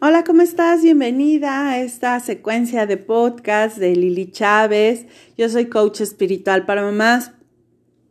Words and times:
Hola, 0.00 0.22
¿cómo 0.22 0.42
estás? 0.42 0.82
Bienvenida 0.82 1.70
a 1.70 1.80
esta 1.80 2.20
secuencia 2.20 2.86
de 2.86 2.98
podcast 2.98 3.78
de 3.78 3.96
Lili 3.96 4.30
Chávez. 4.30 5.06
Yo 5.36 5.48
soy 5.48 5.66
coach 5.66 6.02
espiritual 6.02 6.64
para 6.66 6.82
mamás 6.82 7.32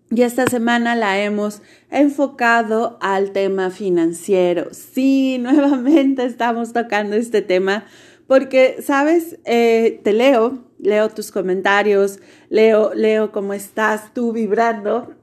y 0.10 0.23
esta 0.23 0.47
semana 0.47 0.97
la 0.97 1.18
hemos 1.21 1.62
enfocado 1.89 2.97
al 3.00 3.31
tema 3.31 3.70
financiero. 3.70 4.73
Sí, 4.73 5.38
nuevamente 5.42 6.26
estamos 6.26 6.73
tocando 6.73 7.16
este 7.16 7.42
tema 7.42 7.86
porque, 8.28 8.82
sabes, 8.82 9.40
eh, 9.46 10.02
te 10.04 10.12
leo, 10.12 10.66
leo 10.80 11.08
tus 11.08 11.32
comentarios, 11.32 12.20
leo, 12.50 12.94
leo 12.96 13.32
cómo 13.32 13.54
estás 13.54 14.14
tú 14.14 14.34
vibrando 14.34 15.16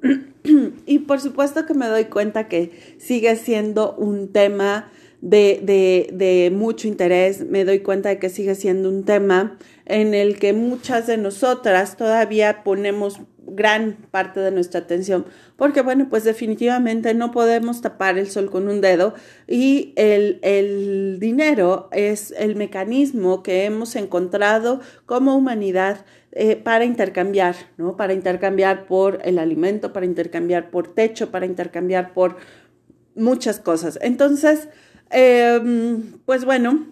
y 0.87 1.01
por 1.01 1.21
supuesto 1.21 1.67
que 1.67 1.75
me 1.75 1.89
doy 1.89 2.07
cuenta 2.07 2.49
que 2.49 2.97
sigue 2.99 3.37
siendo 3.37 3.95
un 3.97 4.33
tema 4.33 4.91
de, 5.25 5.59
de, 5.63 6.11
de, 6.13 6.51
mucho 6.51 6.87
interés, 6.87 7.47
me 7.49 7.65
doy 7.65 7.79
cuenta 7.79 8.11
de 8.11 8.19
que 8.19 8.29
sigue 8.29 8.55
siendo 8.55 8.91
un 8.91 9.05
tema 9.05 9.57
en 9.87 10.13
el 10.13 10.39
que 10.39 10.53
muchas 10.53 11.07
de 11.07 11.17
nosotras 11.17 11.97
todavía 11.97 12.63
ponemos 12.63 13.21
gran 13.47 13.97
parte 14.11 14.41
de 14.41 14.51
nuestra 14.51 14.81
atención, 14.81 15.25
porque 15.57 15.81
bueno, 15.81 16.09
pues 16.11 16.25
definitivamente 16.25 17.15
no 17.15 17.31
podemos 17.31 17.81
tapar 17.81 18.19
el 18.19 18.29
sol 18.29 18.51
con 18.51 18.69
un 18.69 18.83
dedo 18.83 19.15
y 19.49 19.95
el, 19.97 20.41
el 20.43 21.17
dinero 21.21 21.89
es 21.93 22.35
el 22.37 22.55
mecanismo 22.55 23.43
que 23.43 23.65
hemos 23.65 23.97
encontrado 23.97 24.81
como 25.07 25.35
humanidad 25.37 26.05
eh, 26.33 26.57
para 26.57 26.85
intercambiar, 26.85 27.55
¿no? 27.79 27.97
Para 27.97 28.13
intercambiar 28.13 28.87
por 28.87 29.21
el 29.25 29.39
alimento, 29.39 29.95
para 29.95 30.05
intercambiar 30.05 30.71
por 30.71 30.93
techo, 30.93 31.31
para 31.31 31.47
intercambiar 31.47 32.13
por 32.13 32.37
muchas 33.15 33.59
cosas. 33.59 33.99
Entonces, 34.03 34.69
Em, 35.17 36.19
pues 36.27 36.45
bueno, 36.45 36.89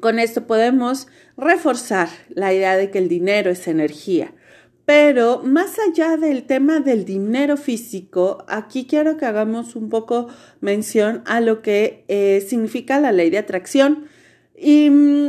con 0.00 0.18
esto 0.18 0.46
podemos 0.46 1.08
reforzar 1.38 2.10
la 2.28 2.52
idea 2.52 2.76
de 2.76 2.90
que 2.90 2.98
el 2.98 3.08
dinero 3.08 3.50
es 3.50 3.66
energía. 3.66 4.34
Pero 4.84 5.40
más 5.42 5.78
allá 5.78 6.18
del 6.18 6.42
tema 6.42 6.80
del 6.80 7.06
dinero 7.06 7.56
físico, 7.56 8.44
aquí 8.46 8.86
quiero 8.86 9.16
que 9.16 9.24
hagamos 9.24 9.74
un 9.74 9.88
poco 9.88 10.28
mención 10.60 11.22
a 11.24 11.40
lo 11.40 11.62
que 11.62 12.04
eh, 12.08 12.44
significa 12.46 13.00
la 13.00 13.10
ley 13.10 13.30
de 13.30 13.38
atracción. 13.38 14.04
Y 14.54 14.90
mm, 14.90 15.28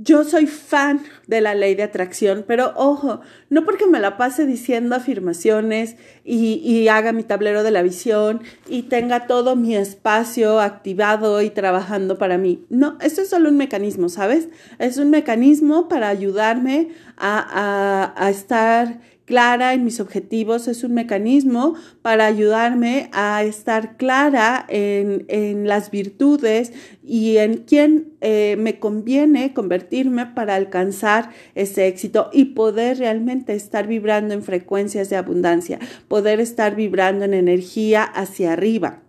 yo 0.00 0.22
soy 0.22 0.46
fan 0.46 1.02
de 1.26 1.40
la 1.40 1.56
ley 1.56 1.74
de 1.74 1.82
atracción, 1.82 2.44
pero 2.46 2.72
ojo, 2.76 3.20
no 3.50 3.64
porque 3.64 3.84
me 3.86 3.98
la 3.98 4.16
pase 4.16 4.46
diciendo 4.46 4.94
afirmaciones 4.94 5.96
y, 6.24 6.86
haga 6.88 7.12
mi 7.12 7.24
tablero 7.24 7.64
de 7.64 7.72
la 7.72 7.82
visión 7.82 8.40
y 8.68 8.82
tenga 8.84 9.26
todo 9.26 9.56
mi 9.56 9.74
espacio 9.74 10.60
activado 10.60 11.42
y 11.42 11.50
trabajando 11.50 12.16
para 12.16 12.38
mí. 12.38 12.64
No, 12.70 12.96
esto 13.00 13.22
es 13.22 13.28
solo 13.28 13.48
un 13.48 13.56
mecanismo, 13.56 14.08
¿sabes? 14.08 14.48
Es 14.78 14.98
un 14.98 15.10
mecanismo 15.10 15.88
para 15.88 16.08
ayudarme 16.08 16.90
a, 17.16 18.14
a 18.16 18.30
estar 18.30 19.00
clara 19.28 19.74
en 19.74 19.84
mis 19.84 20.00
objetivos, 20.00 20.68
es 20.68 20.84
un 20.84 20.94
mecanismo 20.94 21.74
para 22.00 22.24
ayudarme 22.24 23.10
a 23.12 23.44
estar 23.44 23.98
clara 23.98 24.64
en, 24.70 25.26
en 25.28 25.68
las 25.68 25.90
virtudes 25.90 26.72
y 27.04 27.36
en 27.36 27.58
quién 27.58 28.14
eh, 28.22 28.56
me 28.58 28.78
conviene 28.78 29.52
convertirme 29.52 30.24
para 30.24 30.54
alcanzar 30.54 31.28
ese 31.54 31.88
éxito 31.88 32.30
y 32.32 32.46
poder 32.46 32.96
realmente 32.96 33.52
estar 33.52 33.86
vibrando 33.86 34.32
en 34.32 34.42
frecuencias 34.42 35.10
de 35.10 35.16
abundancia, 35.16 35.78
poder 36.08 36.40
estar 36.40 36.74
vibrando 36.74 37.26
en 37.26 37.34
energía 37.34 38.04
hacia 38.04 38.54
arriba. 38.54 39.02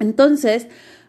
Entonces, 0.00 0.66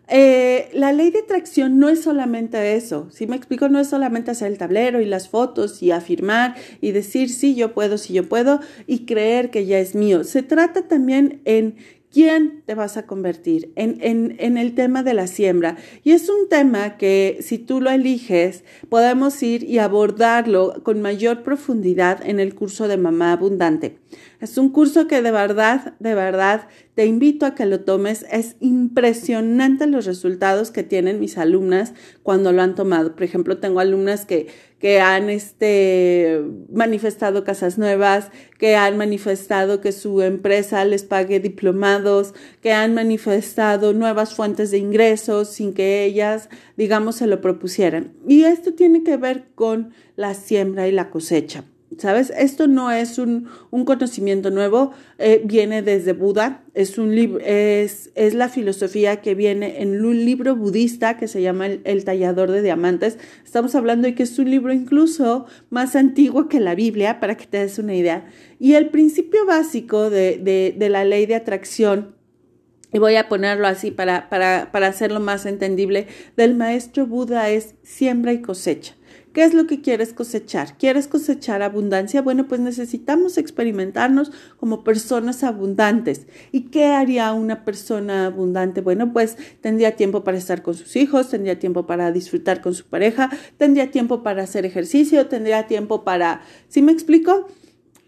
eh, 0.10 0.70
la 0.74 0.94
ley 0.94 1.12
de 1.12 1.20
atracción 1.20 1.80
no 1.80 1.90
es 1.90 2.02
solamente 2.02 2.76
eso, 2.76 3.10
si 3.12 3.28
me 3.28 3.36
explico, 3.36 3.68
no 3.68 3.80
es 3.80 3.90
solamente 3.90 4.32
hacer 4.32 4.52
el 4.52 4.58
tablero 4.58 5.02
y 5.02 5.06
las 5.06 5.28
fotos 5.28 5.84
y 5.84 5.92
afirmar 5.92 6.56
y 6.80 6.92
decir 6.92 7.30
sí, 7.30 7.56
yo 7.56 7.74
puedo, 7.74 7.98
sí, 7.98 8.14
yo 8.14 8.28
puedo 8.30 8.60
y 8.86 9.06
creer 9.06 9.50
que 9.50 9.66
ya 9.66 9.80
es 9.80 9.96
mío. 9.96 10.24
Se 10.24 10.44
trata 10.44 10.88
también 10.88 11.42
en 11.46 11.76
quién 12.18 12.64
te 12.66 12.74
vas 12.74 12.98
a 12.98 13.06
convertir 13.06 13.72
en, 13.76 14.00
en, 14.02 14.38
en, 14.40 14.58
el 14.58 14.74
tema 14.74 15.04
de 15.04 15.14
la 15.14 15.28
siembra. 15.28 15.78
Y 16.04 16.14
es 16.14 16.30
un 16.30 16.50
tema 16.50 16.98
que 16.98 17.38
si 17.42 17.60
tú 17.60 17.80
lo 17.80 17.92
eliges, 17.92 18.64
podemos 18.90 19.44
ir 19.44 19.64
y 19.64 19.78
abordarlo 19.78 20.82
con 20.82 21.00
mayor 21.00 21.44
profundidad 21.44 22.28
en 22.28 22.40
el 22.40 22.56
curso 22.56 22.88
de 22.88 22.98
Mamá 22.98 23.34
Abundante. 23.34 24.00
Es 24.42 24.58
un 24.58 24.70
curso 24.70 25.06
que 25.06 25.22
de 25.22 25.30
verdad, 25.30 25.94
de 26.00 26.16
verdad, 26.16 26.68
te 26.96 27.06
invito 27.06 27.46
a 27.46 27.54
que 27.54 27.68
lo 27.68 27.82
tomes. 27.82 28.26
Es 28.32 28.56
impresionante 28.62 29.86
los 29.86 30.08
resultados 30.08 30.72
que 30.72 30.82
tienen 30.82 31.20
mis 31.20 31.38
alumnas 31.38 31.94
cuando 32.24 32.52
lo 32.52 32.64
han 32.64 32.74
tomado. 32.74 33.14
Por 33.14 33.26
ejemplo, 33.26 33.60
tengo 33.60 33.80
alumnas 33.80 34.26
que, 34.26 34.48
que 34.80 35.00
han 35.00 35.30
este, 35.30 36.42
manifestado 36.72 37.44
casas 37.44 37.78
nuevas, 37.78 38.30
que 38.60 38.76
han 38.76 38.98
manifestado 38.98 39.82
que 39.82 39.92
su 39.92 40.22
empresa 40.22 40.86
les 40.86 41.04
pague 41.04 41.40
diplomados, 41.40 42.34
que 42.62 42.72
han 42.72 42.94
manifestado 42.94 43.94
nuevas 43.94 44.36
fuentes 44.36 44.72
de 44.72 44.78
ingresos 44.78 45.50
sin 45.50 45.74
que 45.74 46.04
ellas, 46.04 46.50
digamos, 46.76 47.16
se 47.16 47.28
lo 47.28 47.42
propusieran. 47.42 48.14
Y 48.28 48.44
esto 48.44 48.74
tiene 48.74 49.04
que 49.04 49.18
ver 49.18 49.46
con 49.56 49.94
la 50.16 50.34
siembra 50.34 50.88
y 50.88 50.92
la 50.92 51.10
cosecha. 51.10 51.64
¿Sabes? 51.98 52.34
Esto 52.38 52.68
no 52.68 52.92
es 52.92 53.18
un, 53.18 53.48
un 53.72 53.86
conocimiento 53.86 54.52
nuevo, 54.52 54.92
eh, 55.20 55.42
viene 55.46 55.82
desde 55.82 56.12
Buda, 56.12 56.64
es, 56.74 56.98
un 56.98 57.14
es, 57.44 58.12
es, 58.14 58.34
la 58.34 58.50
filosofía 58.50 59.22
que 59.22 59.36
viene 59.36 59.82
en 59.82 60.06
un 60.06 60.26
libro 60.26 60.56
budista 60.56 61.18
que 61.18 61.30
se 61.30 61.42
llama 61.42 61.66
el, 61.66 61.82
el, 61.86 62.04
Tallador 62.04 62.52
de 62.52 62.62
Diamantes. 62.62 63.18
Estamos 63.44 63.74
hablando 63.74 64.08
de 64.08 64.16
que 64.16 64.24
es 64.24 64.38
un 64.38 64.52
libro 64.52 64.74
incluso 64.74 65.46
más 65.70 65.96
antiguo 65.96 66.50
que 66.50 66.60
la 66.60 66.76
Biblia, 66.76 67.22
para 67.22 67.38
que 67.38 67.48
te 67.48 67.60
des 67.60 67.80
una 67.80 67.96
idea. 67.96 68.28
Y 68.60 68.74
el 68.74 68.90
principio 68.90 69.46
básico 69.46 70.10
de, 70.10 70.38
de, 70.38 70.76
de 70.78 70.90
la 70.90 71.06
ley 71.06 71.26
de 71.26 71.36
atracción 71.36 72.17
y 72.94 73.00
voy 73.00 73.16
a 73.16 73.28
ponerlo 73.28 73.68
así 73.68 73.92
para, 73.92 74.30
para, 74.30 74.72
para 74.72 74.88
hacerlo 74.88 75.20
más 75.20 75.46
entendible, 75.46 76.08
del 76.36 76.56
maestro 76.56 77.06
Buda 77.06 77.50
es 77.50 77.76
siembra 77.84 78.34
y 78.34 78.42
cosecha. 78.42 78.96
¿Qué 79.38 79.44
es 79.44 79.54
lo 79.54 79.68
que 79.68 79.82
quieres 79.82 80.14
cosechar? 80.14 80.80
¿Quieres 80.80 81.08
cosechar 81.08 81.62
abundancia? 81.62 82.24
Bueno, 82.24 82.48
pues 82.48 82.60
necesitamos 82.60 83.38
experimentarnos 83.38 84.32
como 84.60 84.84
personas 84.84 85.44
abundantes. 85.44 86.26
¿Y 86.52 86.72
qué 86.72 86.86
haría 86.86 87.32
una 87.34 87.64
persona 87.64 88.26
abundante? 88.26 88.82
Bueno, 88.82 89.14
pues 89.14 89.38
tendría 89.62 89.96
tiempo 89.96 90.24
para 90.24 90.40
estar 90.40 90.64
con 90.64 90.74
sus 90.74 90.96
hijos, 90.96 91.30
tendría 91.30 91.60
tiempo 91.60 91.86
para 91.86 92.12
disfrutar 92.12 92.62
con 92.62 92.74
su 92.74 92.86
pareja, 92.86 93.30
tendría 93.58 93.92
tiempo 93.92 94.24
para 94.24 94.42
hacer 94.42 94.66
ejercicio, 94.66 95.28
tendría 95.28 95.68
tiempo 95.68 96.04
para... 96.04 96.42
¿Sí 96.68 96.82
me 96.82 96.92
explico? 96.92 97.48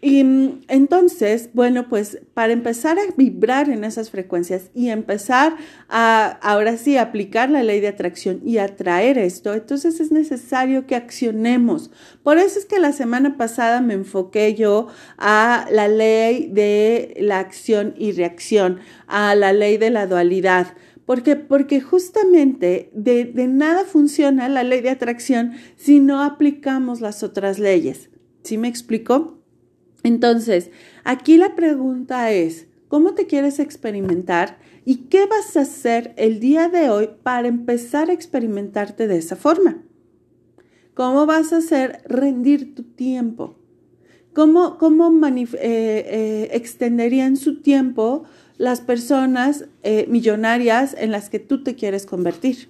Y 0.02 0.24
mm, 0.24 0.62
entonces, 0.68 1.50
bueno, 1.52 1.88
pues 1.88 2.20
para 2.32 2.52
empezar 2.52 2.98
a 2.98 3.02
vibrar 3.16 3.68
en 3.68 3.84
esas 3.84 4.10
frecuencias 4.10 4.70
y 4.74 4.88
empezar 4.88 5.56
a, 5.88 6.38
ahora 6.42 6.78
sí, 6.78 6.96
aplicar 6.96 7.50
la 7.50 7.62
ley 7.62 7.80
de 7.80 7.88
atracción 7.88 8.40
y 8.44 8.58
atraer 8.58 9.18
esto, 9.18 9.52
entonces 9.52 10.00
es 10.00 10.10
necesario 10.10 10.86
que 10.86 10.96
accionemos. 10.96 11.90
Por 12.22 12.38
eso 12.38 12.58
es 12.58 12.64
que 12.64 12.78
la 12.78 12.92
semana 12.92 13.36
pasada 13.36 13.82
me 13.82 13.94
enfoqué 13.94 14.54
yo 14.54 14.88
a 15.18 15.66
la 15.70 15.88
ley 15.88 16.48
de 16.50 17.16
la 17.20 17.38
acción 17.38 17.94
y 17.98 18.12
reacción, 18.12 18.80
a 19.06 19.34
la 19.34 19.52
ley 19.52 19.76
de 19.76 19.90
la 19.90 20.06
dualidad. 20.06 20.68
¿Por 21.04 21.22
qué? 21.22 21.36
Porque 21.36 21.80
justamente 21.80 22.90
de, 22.94 23.32
nada 23.48 23.84
funciona 23.84 24.48
la 24.48 24.62
ley 24.62 24.80
de 24.80 24.90
atracción 24.90 25.54
si 25.76 26.00
no 26.00 26.22
aplicamos 26.22 27.00
las 27.00 27.22
otras 27.22 27.58
leyes. 27.58 28.10
¿Sí 28.44 28.56
me 28.56 28.68
explico? 28.68 29.39
Entonces, 30.02 30.70
aquí 31.04 31.36
la 31.36 31.54
pregunta 31.54 32.32
es, 32.32 32.66
¿cómo 32.88 33.14
te 33.14 33.26
quieres 33.26 33.58
experimentar 33.58 34.58
y 34.84 35.08
qué 35.08 35.26
vas 35.26 35.56
a 35.56 35.62
hacer 35.62 36.14
el 36.16 36.40
día 36.40 36.68
de 36.68 36.90
hoy 36.90 37.10
para 37.22 37.48
empezar 37.48 38.10
a 38.10 38.12
experimentarte 38.12 39.06
de 39.06 39.18
esa 39.18 39.36
forma? 39.36 39.82
¿Cómo 40.94 41.26
vas 41.26 41.52
a 41.52 41.58
hacer 41.58 42.02
rendir 42.06 42.74
tu 42.74 42.82
tiempo? 42.82 43.56
¿Cómo, 44.32 44.78
cómo 44.78 45.10
eh, 45.26 45.48
eh, 45.54 46.48
extenderían 46.52 47.36
su 47.36 47.62
tiempo 47.62 48.24
las 48.58 48.80
personas 48.80 49.66
eh, 49.82 50.06
millonarias 50.08 50.94
en 50.98 51.10
las 51.10 51.30
que 51.30 51.40
tú 51.40 51.62
te 51.64 51.74
quieres 51.74 52.06
convertir? 52.06 52.68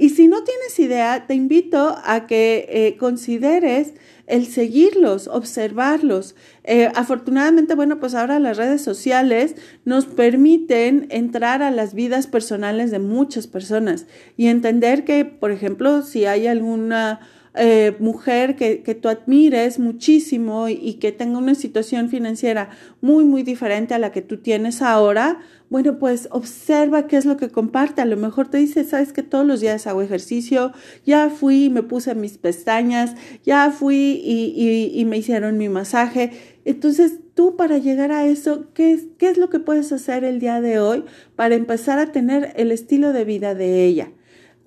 Y 0.00 0.08
si 0.08 0.28
no 0.28 0.44
tienes 0.44 0.78
idea, 0.78 1.26
te 1.26 1.34
invito 1.34 1.94
a 2.06 2.26
que 2.26 2.66
eh, 2.70 2.96
consideres 2.96 3.92
el 4.26 4.46
seguirlos, 4.46 5.28
observarlos. 5.28 6.36
Eh, 6.64 6.90
afortunadamente, 6.94 7.74
bueno, 7.74 8.00
pues 8.00 8.14
ahora 8.14 8.38
las 8.38 8.56
redes 8.56 8.80
sociales 8.80 9.56
nos 9.84 10.06
permiten 10.06 11.06
entrar 11.10 11.62
a 11.62 11.70
las 11.70 11.92
vidas 11.92 12.26
personales 12.26 12.90
de 12.90 12.98
muchas 12.98 13.46
personas 13.46 14.06
y 14.38 14.46
entender 14.46 15.04
que, 15.04 15.26
por 15.26 15.50
ejemplo, 15.50 16.00
si 16.00 16.24
hay 16.24 16.46
alguna 16.46 17.20
eh, 17.54 17.96
mujer 17.98 18.54
que, 18.54 18.82
que, 18.82 18.94
tú 18.94 19.08
admires 19.08 19.78
muchísimo 19.78 20.68
y, 20.68 20.74
y, 20.74 20.94
que 20.94 21.10
tenga 21.10 21.38
una 21.38 21.54
situación 21.54 22.08
financiera 22.08 22.70
muy, 23.00 23.24
muy 23.24 23.42
diferente 23.42 23.92
a 23.94 23.98
la 23.98 24.12
que 24.12 24.22
tú 24.22 24.38
tienes 24.38 24.82
ahora, 24.82 25.40
bueno, 25.70 25.98
pues 26.00 26.28
observa 26.32 27.06
qué 27.06 27.16
es 27.16 27.24
lo 27.24 27.36
que 27.36 27.48
comparte. 27.48 28.02
A 28.02 28.04
lo 28.04 28.16
mejor 28.16 28.48
te 28.48 28.58
dice, 28.58 28.84
sabes 28.84 29.12
que 29.12 29.22
todos 29.22 29.46
los 29.46 29.60
días 29.60 29.86
hago 29.86 30.02
ejercicio, 30.02 30.72
ya 31.06 31.30
fui 31.30 31.66
y 31.66 31.70
me 31.70 31.84
puse 31.84 32.14
mis 32.16 32.38
pestañas, 32.38 33.14
ya 33.44 33.70
fui 33.70 34.20
y, 34.24 34.90
y, 34.92 35.04
me 35.04 35.18
hicieron 35.18 35.58
mi 35.58 35.68
masaje. 35.68 36.32
Entonces, 36.64 37.20
tú 37.34 37.56
para 37.56 37.78
llegar 37.78 38.10
a 38.10 38.26
eso, 38.26 38.66
¿qué 38.74 38.98
¿qué 39.16 39.28
es 39.28 39.38
lo 39.38 39.48
que 39.48 39.60
puedes 39.60 39.92
hacer 39.92 40.24
el 40.24 40.40
día 40.40 40.60
de 40.60 40.80
hoy 40.80 41.04
para 41.36 41.54
empezar 41.54 42.00
a 42.00 42.10
tener 42.10 42.52
el 42.56 42.72
estilo 42.72 43.12
de 43.12 43.24
vida 43.24 43.54
de 43.54 43.84
ella? 43.86 44.10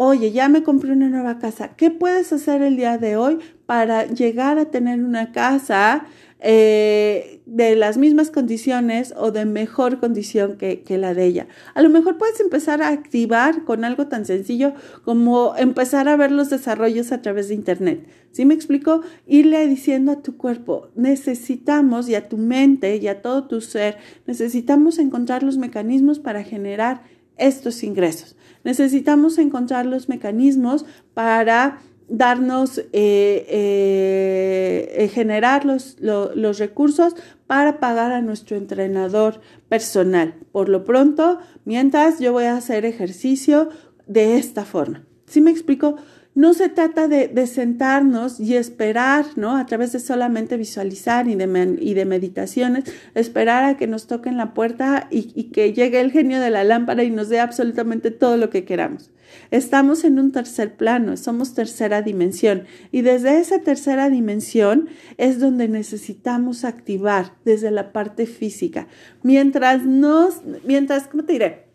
Oye, 0.05 0.33
ya 0.33 0.49
me 0.49 0.63
compré 0.63 0.91
una 0.91 1.07
nueva 1.07 1.39
casa. 1.39 1.77
¿Qué 1.77 1.89
puedes 1.89 2.33
hacer 2.33 2.61
el 2.61 2.75
día 2.75 2.97
de 2.97 3.15
hoy 3.15 3.39
para 3.65 4.05
llegar 4.05 4.59
a 4.59 4.65
tener 4.65 5.01
una 5.01 5.31
casa 5.31 6.07
eh, 6.41 7.41
de 7.45 7.77
las 7.77 7.97
mismas 7.97 8.29
condiciones 8.29 9.13
o 9.15 9.31
de 9.31 9.45
mejor 9.45 10.01
condición 10.01 10.57
que, 10.57 10.81
que, 10.81 10.97
la 10.97 11.13
de 11.13 11.23
ella. 11.23 11.47
A 11.73 11.81
lo 11.81 11.89
mejor 11.89 12.17
puedes 12.17 12.37
empezar 12.41 12.81
a 12.81 12.89
activar 12.89 13.63
con 13.63 13.85
algo 13.85 14.07
tan 14.07 14.25
sencillo 14.25 14.73
como 15.05 15.55
empezar 15.55 16.09
a 16.09 16.17
ver 16.17 16.33
los 16.33 16.49
desarrollos 16.49 17.13
a 17.13 17.21
través 17.21 17.47
de 17.47 17.55
Internet. 17.55 18.05
¿Sí 18.31 18.43
me 18.43 18.55
explico? 18.55 19.03
Irle 19.25 19.65
diciendo 19.67 20.11
a 20.11 20.21
tu 20.21 20.35
cuerpo, 20.35 20.89
necesitamos 20.95 22.09
y 22.09 22.15
a 22.15 22.27
tu 22.27 22.35
mente 22.35 22.97
y 22.97 23.07
a 23.07 23.21
todo 23.21 23.47
tu 23.47 23.61
ser, 23.61 23.95
necesitamos 24.27 24.99
encontrar 24.99 25.43
los 25.43 25.57
mecanismos 25.57 26.19
para 26.19 26.43
generar 26.43 27.03
estos 27.37 27.83
ingresos. 27.83 28.35
Necesitamos 28.63 29.37
encontrar 29.37 29.85
los 29.85 30.09
mecanismos 30.09 30.85
para 31.13 31.79
darnos, 32.07 32.79
eh, 32.91 33.45
eh, 33.49 35.09
generar 35.13 35.65
los, 35.65 35.97
lo, 35.99 36.35
los 36.35 36.59
recursos 36.59 37.15
para 37.47 37.79
pagar 37.79 38.11
a 38.11 38.21
nuestro 38.21 38.57
entrenador 38.57 39.41
personal. 39.69 40.35
Por 40.51 40.69
lo 40.69 40.83
pronto, 40.83 41.39
mientras 41.65 42.19
yo 42.19 42.31
voy 42.31 42.45
a 42.45 42.57
hacer 42.57 42.85
ejercicio 42.85 43.69
de 44.07 44.37
esta 44.37 44.65
forma. 44.65 45.05
¿Sí 45.25 45.41
me 45.41 45.51
explico? 45.51 45.95
No 46.35 46.55
se 46.55 46.69
trata 46.69 47.07
de, 47.07 47.27
de, 47.27 47.45
sentarnos 47.45 48.39
y 48.39 48.55
esperar, 48.55 49.25
¿no? 49.35 49.55
A 49.55 49.67
través 49.67 49.91
de 49.91 49.99
solamente 49.99 50.57
visualizar 50.57 51.27
y 51.27 51.35
de, 51.35 52.05
meditaciones, 52.05 52.85
esperar 53.13 53.63
a 53.65 53.77
que 53.77 53.85
nos 53.85 54.07
toquen 54.07 54.37
la 54.37 54.55
puerta 54.55 55.07
y, 55.11 55.31
y 55.35 55.51
que 55.51 55.73
llegue 55.73 56.01
el 56.01 56.11
genio 56.11 56.39
de 56.39 56.49
la 56.49 56.63
lámpara 56.63 57.03
y 57.03 57.11
nos 57.11 57.29
dé 57.29 57.39
absolutamente 57.39 58.09
todo 58.09 58.37
lo 58.37 58.49
que 58.49 58.65
queramos. 58.65 59.11
Estamos 59.51 60.03
en 60.03 60.19
un 60.19 60.31
tercer 60.31 60.75
plano, 60.75 61.17
somos 61.17 61.53
tercera 61.53 62.01
dimensión 62.01 62.63
y 62.91 63.01
desde 63.01 63.39
esa 63.39 63.59
tercera 63.59 64.09
dimensión 64.09 64.89
es 65.17 65.39
donde 65.39 65.67
necesitamos 65.67 66.63
activar 66.65 67.33
desde 67.45 67.71
la 67.71 67.91
parte 67.91 68.25
física. 68.25 68.87
Mientras 69.21 69.85
nos, 69.85 70.41
mientras, 70.65 71.07
¿cómo 71.07 71.25
te 71.25 71.33
diré? 71.33 71.72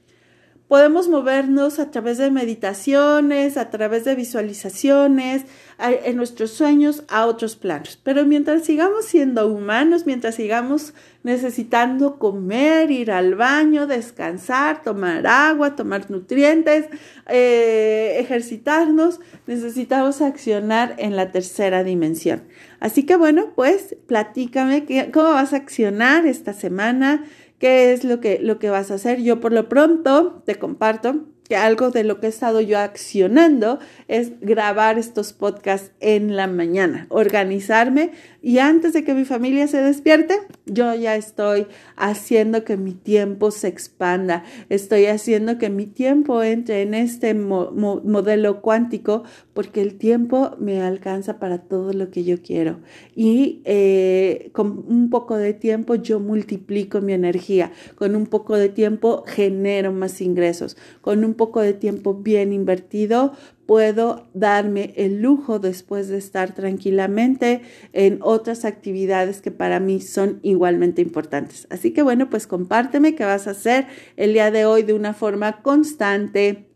Podemos 0.68 1.08
movernos 1.08 1.78
a 1.78 1.90
través 1.90 2.18
de 2.18 2.30
meditaciones, 2.30 3.56
a 3.56 3.70
través 3.70 4.04
de 4.04 4.14
visualizaciones, 4.14 5.46
en 5.78 6.16
nuestros 6.16 6.50
sueños 6.50 7.04
a 7.08 7.24
otros 7.26 7.56
planos. 7.56 7.98
Pero 8.02 8.26
mientras 8.26 8.64
sigamos 8.64 9.06
siendo 9.06 9.46
humanos, 9.46 10.04
mientras 10.06 10.34
sigamos 10.34 10.92
necesitando 11.22 12.18
comer, 12.18 12.90
ir 12.90 13.10
al 13.12 13.34
baño, 13.34 13.86
descansar, 13.86 14.82
tomar 14.82 15.26
agua, 15.26 15.76
tomar 15.76 16.10
nutrientes, 16.10 16.86
eh, 17.28 18.16
ejercitarnos, 18.18 19.20
necesitamos 19.46 20.20
accionar 20.20 20.94
en 20.98 21.16
la 21.16 21.30
tercera 21.30 21.84
dimensión. 21.84 22.42
Así 22.80 23.04
que 23.04 23.16
bueno, 23.16 23.52
pues 23.54 23.96
platícame 24.06 25.10
cómo 25.12 25.30
vas 25.30 25.52
a 25.52 25.56
accionar 25.56 26.26
esta 26.26 26.52
semana 26.52 27.24
qué 27.58 27.92
es 27.92 28.04
lo 28.04 28.20
que, 28.20 28.38
lo 28.40 28.58
que 28.58 28.70
vas 28.70 28.90
a 28.90 28.94
hacer. 28.94 29.20
Yo 29.22 29.40
por 29.40 29.52
lo 29.52 29.68
pronto 29.68 30.42
te 30.46 30.56
comparto 30.56 31.26
que 31.48 31.56
algo 31.56 31.90
de 31.90 32.04
lo 32.04 32.20
que 32.20 32.26
he 32.26 32.28
estado 32.28 32.60
yo 32.60 32.78
accionando 32.78 33.78
es 34.06 34.32
grabar 34.40 34.98
estos 34.98 35.32
podcasts 35.32 35.92
en 36.00 36.36
la 36.36 36.46
mañana, 36.46 37.06
organizarme 37.08 38.10
y 38.42 38.58
antes 38.58 38.92
de 38.92 39.02
que 39.02 39.14
mi 39.14 39.24
familia 39.24 39.66
se 39.66 39.82
despierte, 39.82 40.34
yo 40.66 40.94
ya 40.94 41.16
estoy 41.16 41.66
haciendo 41.96 42.64
que 42.64 42.76
mi 42.76 42.92
tiempo 42.92 43.50
se 43.50 43.68
expanda, 43.68 44.44
estoy 44.68 45.06
haciendo 45.06 45.58
que 45.58 45.70
mi 45.70 45.86
tiempo 45.86 46.42
entre 46.42 46.82
en 46.82 46.94
este 46.94 47.34
mo 47.34 47.70
mo 47.72 48.00
modelo 48.04 48.60
cuántico 48.60 49.22
porque 49.54 49.80
el 49.82 49.96
tiempo 49.96 50.54
me 50.58 50.82
alcanza 50.82 51.38
para 51.38 51.58
todo 51.58 51.92
lo 51.92 52.10
que 52.10 52.24
yo 52.24 52.42
quiero 52.42 52.80
y 53.16 53.62
eh, 53.64 54.50
con 54.52 54.84
un 54.86 55.10
poco 55.10 55.36
de 55.36 55.54
tiempo 55.54 55.94
yo 55.94 56.20
multiplico 56.20 57.00
mi 57.00 57.12
energía, 57.12 57.72
con 57.96 58.14
un 58.14 58.26
poco 58.26 58.56
de 58.56 58.68
tiempo 58.68 59.24
genero 59.26 59.92
más 59.92 60.20
ingresos, 60.20 60.76
con 61.00 61.24
un 61.24 61.34
poco 61.38 61.62
de 61.62 61.72
tiempo 61.72 62.12
bien 62.12 62.52
invertido, 62.52 63.32
puedo 63.64 64.28
darme 64.34 64.92
el 64.96 65.22
lujo 65.22 65.58
después 65.58 66.08
de 66.08 66.18
estar 66.18 66.54
tranquilamente 66.54 67.62
en 67.94 68.18
otras 68.20 68.66
actividades 68.66 69.40
que 69.40 69.50
para 69.50 69.80
mí 69.80 70.02
son 70.02 70.40
igualmente 70.42 71.00
importantes. 71.00 71.66
Así 71.70 71.92
que 71.92 72.02
bueno, 72.02 72.28
pues 72.28 72.46
compárteme 72.46 73.14
qué 73.14 73.24
vas 73.24 73.46
a 73.46 73.52
hacer 73.52 73.86
el 74.16 74.34
día 74.34 74.50
de 74.50 74.66
hoy 74.66 74.82
de 74.82 74.92
una 74.92 75.14
forma 75.14 75.62
constante 75.62 76.68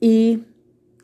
y 0.00 0.42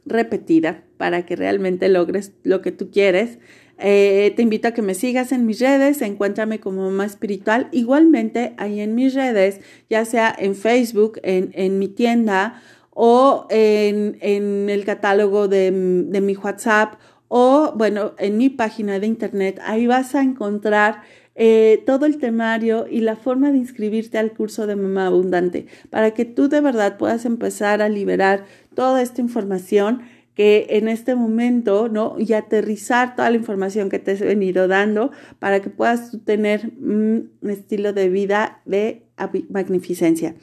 repetida 0.05 0.85
para 0.96 1.25
que 1.26 1.37
realmente 1.37 1.88
logres 1.88 2.32
lo 2.43 2.62
que 2.62 2.73
tú 2.73 2.90
quieres. 2.90 3.38
Eh, 3.79 4.33
te 4.37 4.43
invito 4.43 4.69
a 4.69 4.73
que 4.73 4.83
me 4.83 4.95
sigas 4.95 5.33
en 5.33 5.47
mis 5.47 5.61
redes, 5.61 6.03
encuéntrame 6.03 6.61
como 6.61 6.83
mamá 6.83 7.05
espiritual. 7.05 7.69
Igualmente, 7.73 8.55
ahí 8.57 8.81
en 8.81 8.95
mis 8.95 9.15
redes, 9.15 9.61
ya 9.91 10.05
sea 10.05 10.35
en 10.37 10.55
Facebook, 10.55 11.19
en, 11.23 11.51
en 11.55 11.79
mi 11.79 11.89
tienda 11.89 12.63
o 12.91 13.47
en, 13.51 14.19
en 14.21 14.69
el 14.71 14.85
catálogo 14.85 15.49
de, 15.49 15.71
de 15.71 16.21
mi 16.21 16.37
WhatsApp 16.37 16.95
o, 17.35 17.73
bueno, 17.75 18.13
en 18.19 18.37
mi 18.37 18.51
página 18.51 18.99
de 18.99 19.07
internet, 19.07 19.59
ahí 19.65 19.87
vas 19.87 20.15
a 20.15 20.21
encontrar 20.21 21.01
eh, 21.35 21.83
todo 21.87 22.05
el 22.05 22.19
temario 22.19 22.87
y 22.91 23.01
la 23.01 23.17
forma 23.17 23.51
de 23.51 23.57
inscribirte 23.57 24.19
al 24.19 24.33
curso 24.33 24.67
de 24.67 24.77
Mamá 24.77 25.07
Abundante 25.07 25.67
para 25.89 26.11
que 26.11 26.27
tú 26.27 26.51
de 26.51 26.61
verdad 26.61 26.99
puedas 26.99 27.25
empezar 27.25 27.81
a 27.81 27.89
liberar 27.89 28.45
toda 28.75 29.01
esta 29.01 29.23
información 29.23 30.03
que 30.34 30.67
en 30.70 30.88
este 30.88 31.14
momento, 31.14 31.88
¿no? 31.88 32.17
Y 32.19 32.32
aterrizar 32.32 33.17
toda 33.17 33.31
la 33.31 33.37
información 33.37 33.90
que 33.90 33.99
te 33.99 34.12
he 34.12 34.25
venido 34.25 34.69
dando 34.69 35.11
para 35.38 35.61
que 35.61 35.70
puedas 35.70 36.17
tener 36.25 36.73
un 36.81 37.31
estilo 37.49 37.93
de 37.93 38.08
vida 38.08 38.62
de 38.64 39.02
magnificencia. 39.50 40.34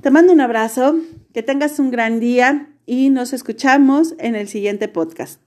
Te 0.00 0.10
mando 0.10 0.32
un 0.32 0.40
abrazo, 0.40 0.96
que 1.32 1.42
tengas 1.42 1.78
un 1.78 1.90
gran 1.90 2.20
día 2.20 2.68
y 2.86 3.10
nos 3.10 3.32
escuchamos 3.32 4.14
en 4.18 4.34
el 4.34 4.48
siguiente 4.48 4.88
podcast. 4.88 5.44